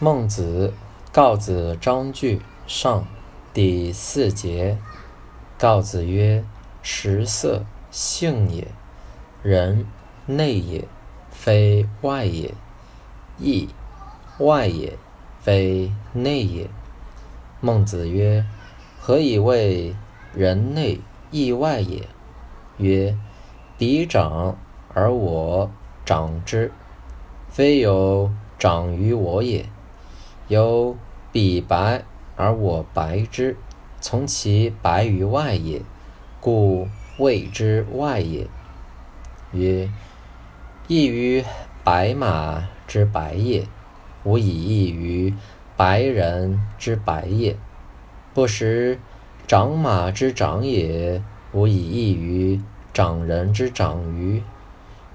[0.00, 0.74] 孟子
[1.10, 3.04] 告子章句上
[3.52, 4.78] 第四节。
[5.58, 6.44] 告子曰
[6.82, 8.68] ：“食色，性也；
[9.42, 9.84] 人
[10.26, 10.86] 内也，
[11.32, 12.54] 非外也；
[13.38, 13.70] 义
[14.38, 14.96] 外也，
[15.40, 16.70] 非内也。”
[17.60, 18.46] 孟子曰
[19.02, 19.96] ：“何以谓
[20.32, 21.00] 人内
[21.32, 22.08] 义外也？”
[22.78, 23.18] 曰
[23.76, 24.56] ：“彼长
[24.94, 25.68] 而我
[26.04, 26.70] 长之，
[27.48, 28.30] 非有
[28.60, 29.66] 长于我也。”
[30.48, 30.96] 有
[31.30, 32.02] 彼白
[32.34, 33.56] 而我白之，
[34.00, 35.82] 从其白于外也，
[36.40, 38.46] 故谓之外也。
[39.52, 39.90] 曰：
[40.86, 41.44] 异于
[41.84, 43.66] 白马之白也，
[44.24, 45.34] 无以异于
[45.76, 47.54] 白人之白也；
[48.32, 48.98] 不识
[49.46, 51.22] 长马之长也，
[51.52, 52.58] 无以异于
[52.94, 54.42] 长人之长于。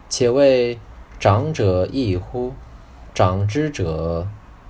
[0.10, 0.78] 且谓
[1.20, 2.54] 长者异乎？
[3.16, 4.28] 长之者。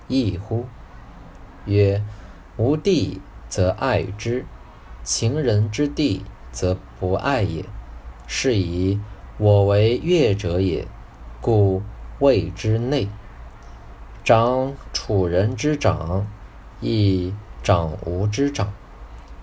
[0.08, 0.66] 异乎？
[1.66, 2.02] 曰：
[2.58, 4.46] 无地则爱之，
[5.04, 7.66] 情人之地则不爱也。
[8.28, 9.00] 是以
[9.38, 10.88] 我为乐者也，
[11.42, 11.82] 故
[12.20, 13.08] 谓之内。
[14.24, 16.26] 长楚人之长，
[16.80, 18.74] 亦长吾之长。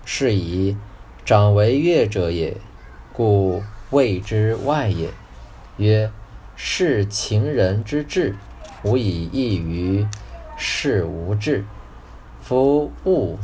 [0.03, 0.75] 是以
[1.23, 2.57] 长为乐者也，
[3.13, 5.09] 故谓之外也。
[5.77, 6.11] 曰：
[6.55, 8.35] 是情人之志，
[8.83, 10.07] 无以异于。
[10.83, 11.63] 是无志，
[12.41, 13.37] 夫物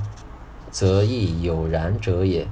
[0.72, 2.48] 则亦有然者也。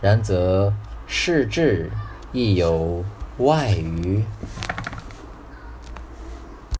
[0.00, 0.74] 然则
[1.06, 1.92] 事志
[2.32, 3.04] 亦有
[3.38, 4.24] 外于。